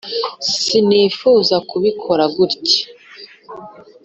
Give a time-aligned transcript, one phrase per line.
[0.61, 2.83] sinifuzaga kubikora gutya.